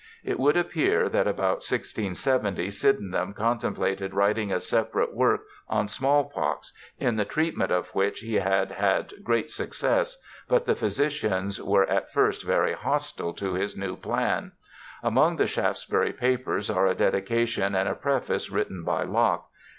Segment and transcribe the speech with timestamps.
[0.23, 6.23] It would appear that about 1670 Syden ham contemplated writing a separate work on small
[6.23, 10.17] pox, in the treatment of which he had had great success,
[10.47, 14.53] but the physicians were at first very hostile to his new plan.
[15.03, 19.51] Among the Shaftesbury papers are a dedication and a preface written by Locke.